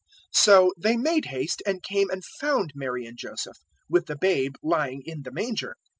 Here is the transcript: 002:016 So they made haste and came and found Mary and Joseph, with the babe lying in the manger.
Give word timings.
002:016 0.33 0.41
So 0.43 0.73
they 0.79 0.97
made 0.97 1.25
haste 1.25 1.61
and 1.63 1.83
came 1.83 2.09
and 2.09 2.25
found 2.25 2.71
Mary 2.73 3.05
and 3.05 3.15
Joseph, 3.15 3.57
with 3.87 4.07
the 4.07 4.17
babe 4.17 4.55
lying 4.63 5.03
in 5.05 5.21
the 5.21 5.31
manger. 5.31 5.75